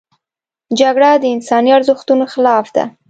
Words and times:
جګړه 0.79 1.09
د 1.21 1.25
انساني 1.35 1.71
ارزښتونو 1.77 2.25
خلاف 2.33 2.65
ده 2.75 2.83